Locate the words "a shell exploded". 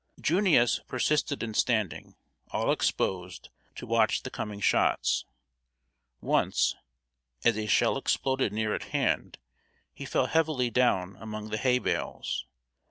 7.55-8.51